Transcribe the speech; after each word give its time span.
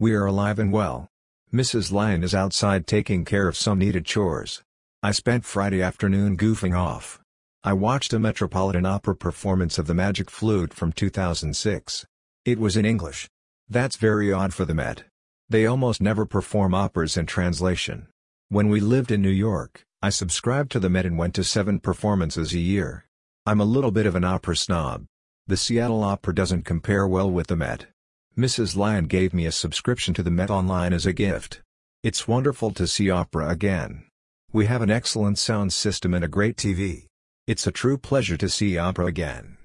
We 0.00 0.14
are 0.14 0.24
alive 0.24 0.58
and 0.58 0.72
well. 0.72 1.10
Mrs. 1.52 1.92
Lion 1.92 2.24
is 2.24 2.34
outside 2.34 2.86
taking 2.86 3.22
care 3.22 3.46
of 3.46 3.54
some 3.54 3.78
needed 3.78 4.06
chores. 4.06 4.62
I 5.02 5.12
spent 5.12 5.44
Friday 5.44 5.82
afternoon 5.82 6.38
goofing 6.38 6.74
off. 6.74 7.20
I 7.62 7.74
watched 7.74 8.14
a 8.14 8.18
Metropolitan 8.18 8.86
Opera 8.86 9.14
performance 9.14 9.76
of 9.78 9.86
The 9.86 9.92
Magic 9.92 10.30
Flute 10.30 10.72
from 10.72 10.90
2006. 10.90 12.06
It 12.46 12.58
was 12.58 12.78
in 12.78 12.86
English. 12.86 13.28
That's 13.68 13.96
very 13.96 14.32
odd 14.32 14.54
for 14.54 14.64
the 14.64 14.72
Met. 14.72 15.04
They 15.50 15.66
almost 15.66 16.00
never 16.00 16.24
perform 16.24 16.72
operas 16.72 17.18
in 17.18 17.26
translation. 17.26 18.06
When 18.48 18.70
we 18.70 18.80
lived 18.80 19.10
in 19.10 19.20
New 19.20 19.28
York, 19.28 19.84
I 20.00 20.08
subscribed 20.08 20.72
to 20.72 20.80
the 20.80 20.88
Met 20.88 21.04
and 21.04 21.18
went 21.18 21.34
to 21.34 21.44
seven 21.44 21.78
performances 21.78 22.54
a 22.54 22.58
year. 22.58 23.04
I'm 23.44 23.60
a 23.60 23.66
little 23.66 23.90
bit 23.90 24.06
of 24.06 24.14
an 24.14 24.24
opera 24.24 24.56
snob. 24.56 25.04
The 25.46 25.58
Seattle 25.58 26.02
Opera 26.02 26.34
doesn't 26.34 26.64
compare 26.64 27.06
well 27.06 27.30
with 27.30 27.48
the 27.48 27.56
Met. 27.56 27.88
Mrs. 28.38 28.76
Lion 28.76 29.06
gave 29.06 29.34
me 29.34 29.44
a 29.44 29.52
subscription 29.52 30.14
to 30.14 30.22
the 30.22 30.30
Met 30.30 30.50
Online 30.50 30.92
as 30.92 31.04
a 31.04 31.12
gift. 31.12 31.60
It's 32.02 32.28
wonderful 32.28 32.70
to 32.70 32.86
see 32.86 33.10
opera 33.10 33.48
again. 33.48 34.04
We 34.52 34.66
have 34.66 34.82
an 34.82 34.90
excellent 34.90 35.38
sound 35.38 35.72
system 35.72 36.14
and 36.14 36.24
a 36.24 36.28
great 36.28 36.56
TV. 36.56 37.06
It's 37.46 37.66
a 37.66 37.72
true 37.72 37.98
pleasure 37.98 38.36
to 38.36 38.48
see 38.48 38.78
opera 38.78 39.06
again. 39.06 39.58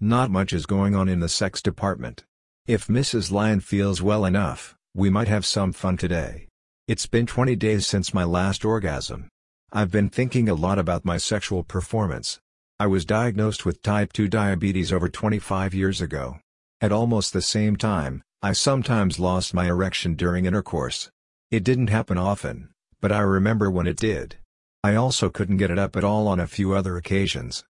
Not 0.00 0.30
much 0.30 0.52
is 0.52 0.66
going 0.66 0.94
on 0.94 1.08
in 1.08 1.20
the 1.20 1.28
sex 1.28 1.60
department. 1.60 2.24
If 2.66 2.86
Mrs. 2.86 3.30
Lion 3.30 3.60
feels 3.60 4.00
well 4.00 4.24
enough, 4.24 4.74
we 4.94 5.10
might 5.10 5.28
have 5.28 5.44
some 5.44 5.72
fun 5.72 5.96
today. 5.96 6.48
It's 6.88 7.06
been 7.06 7.26
20 7.26 7.54
days 7.56 7.86
since 7.86 8.14
my 8.14 8.24
last 8.24 8.64
orgasm. 8.64 9.28
I've 9.70 9.90
been 9.90 10.08
thinking 10.08 10.48
a 10.48 10.54
lot 10.54 10.78
about 10.78 11.04
my 11.04 11.18
sexual 11.18 11.62
performance. 11.62 12.40
I 12.80 12.86
was 12.86 13.04
diagnosed 13.04 13.64
with 13.64 13.82
type 13.82 14.12
2 14.12 14.28
diabetes 14.28 14.92
over 14.92 15.08
25 15.08 15.74
years 15.74 16.00
ago. 16.00 16.38
At 16.82 16.90
almost 16.90 17.32
the 17.32 17.40
same 17.40 17.76
time, 17.76 18.24
I 18.42 18.52
sometimes 18.52 19.20
lost 19.20 19.54
my 19.54 19.68
erection 19.68 20.16
during 20.16 20.46
intercourse. 20.46 21.12
It 21.48 21.62
didn't 21.62 21.90
happen 21.90 22.18
often, 22.18 22.70
but 23.00 23.12
I 23.12 23.20
remember 23.20 23.70
when 23.70 23.86
it 23.86 23.96
did. 23.96 24.38
I 24.82 24.96
also 24.96 25.30
couldn't 25.30 25.58
get 25.58 25.70
it 25.70 25.78
up 25.78 25.94
at 25.94 26.02
all 26.02 26.26
on 26.26 26.40
a 26.40 26.48
few 26.48 26.72
other 26.72 26.96
occasions. 26.96 27.62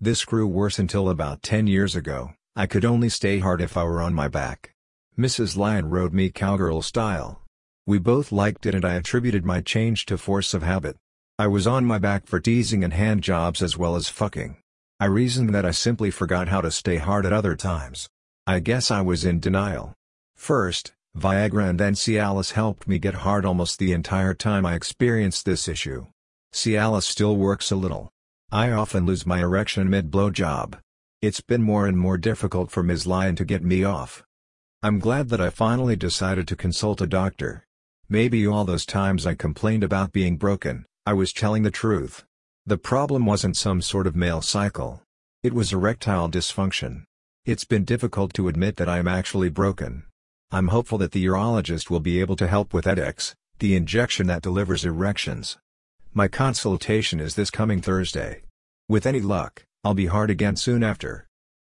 This 0.00 0.24
grew 0.24 0.48
worse 0.48 0.76
until 0.76 1.08
about 1.08 1.44
10 1.44 1.68
years 1.68 1.94
ago, 1.94 2.32
I 2.56 2.66
could 2.66 2.84
only 2.84 3.08
stay 3.08 3.38
hard 3.38 3.60
if 3.60 3.76
I 3.76 3.84
were 3.84 4.02
on 4.02 4.12
my 4.12 4.26
back. 4.26 4.72
Mrs. 5.16 5.56
Lion 5.56 5.88
rode 5.88 6.12
me 6.12 6.28
cowgirl 6.28 6.82
style. 6.82 7.42
We 7.86 8.00
both 8.00 8.32
liked 8.32 8.66
it 8.66 8.74
and 8.74 8.84
I 8.84 8.94
attributed 8.94 9.44
my 9.44 9.60
change 9.60 10.04
to 10.06 10.18
force 10.18 10.52
of 10.52 10.64
habit. 10.64 10.96
I 11.38 11.46
was 11.46 11.68
on 11.68 11.84
my 11.84 12.00
back 12.00 12.26
for 12.26 12.40
teasing 12.40 12.82
and 12.82 12.92
hand 12.92 13.22
jobs 13.22 13.62
as 13.62 13.78
well 13.78 13.94
as 13.94 14.08
fucking. 14.08 14.56
I 14.98 15.04
reasoned 15.04 15.54
that 15.54 15.64
I 15.64 15.70
simply 15.70 16.10
forgot 16.10 16.48
how 16.48 16.60
to 16.60 16.72
stay 16.72 16.96
hard 16.96 17.24
at 17.24 17.32
other 17.32 17.54
times. 17.54 18.08
I 18.48 18.60
guess 18.60 18.90
I 18.90 19.02
was 19.02 19.26
in 19.26 19.40
denial. 19.40 19.92
First, 20.34 20.94
Viagra 21.14 21.68
and 21.68 21.78
then 21.78 21.92
Cialis 21.92 22.52
helped 22.52 22.88
me 22.88 22.98
get 22.98 23.16
hard 23.16 23.44
almost 23.44 23.78
the 23.78 23.92
entire 23.92 24.32
time 24.32 24.64
I 24.64 24.74
experienced 24.74 25.44
this 25.44 25.68
issue. 25.68 26.06
Cialis 26.54 27.02
still 27.02 27.36
works 27.36 27.70
a 27.70 27.76
little. 27.76 28.08
I 28.50 28.70
often 28.70 29.04
lose 29.04 29.26
my 29.26 29.40
erection 29.40 29.90
mid-blowjob. 29.90 30.78
It's 31.20 31.42
been 31.42 31.62
more 31.62 31.86
and 31.86 31.98
more 31.98 32.16
difficult 32.16 32.70
for 32.70 32.82
Ms. 32.82 33.06
Lion 33.06 33.36
to 33.36 33.44
get 33.44 33.62
me 33.62 33.84
off. 33.84 34.24
I'm 34.82 34.98
glad 34.98 35.28
that 35.28 35.42
I 35.42 35.50
finally 35.50 35.94
decided 35.94 36.48
to 36.48 36.56
consult 36.56 37.02
a 37.02 37.06
doctor. 37.06 37.66
Maybe 38.08 38.46
all 38.46 38.64
those 38.64 38.86
times 38.86 39.26
I 39.26 39.34
complained 39.34 39.84
about 39.84 40.12
being 40.12 40.38
broken, 40.38 40.86
I 41.04 41.12
was 41.12 41.34
telling 41.34 41.64
the 41.64 41.70
truth. 41.70 42.24
The 42.64 42.78
problem 42.78 43.26
wasn't 43.26 43.58
some 43.58 43.82
sort 43.82 44.06
of 44.06 44.16
male 44.16 44.40
cycle. 44.40 45.02
It 45.42 45.52
was 45.52 45.70
erectile 45.70 46.30
dysfunction. 46.30 47.04
It's 47.48 47.64
been 47.64 47.86
difficult 47.86 48.34
to 48.34 48.48
admit 48.48 48.76
that 48.76 48.90
I 48.90 48.98
am 48.98 49.08
actually 49.08 49.48
broken. 49.48 50.04
I'm 50.50 50.68
hopeful 50.68 50.98
that 50.98 51.12
the 51.12 51.24
urologist 51.24 51.88
will 51.88 51.98
be 51.98 52.20
able 52.20 52.36
to 52.36 52.46
help 52.46 52.74
with 52.74 52.84
Edex, 52.84 53.34
the 53.58 53.74
injection 53.74 54.26
that 54.26 54.42
delivers 54.42 54.84
erections. 54.84 55.56
My 56.12 56.28
consultation 56.28 57.20
is 57.20 57.36
this 57.36 57.50
coming 57.50 57.80
Thursday. 57.80 58.42
With 58.86 59.06
any 59.06 59.22
luck, 59.22 59.64
I'll 59.82 59.94
be 59.94 60.08
hard 60.08 60.28
again 60.28 60.56
soon 60.56 60.82
after. 60.82 61.27